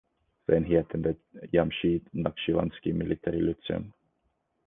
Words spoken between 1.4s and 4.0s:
Jamshid Nakhchivanski Military Lyceum.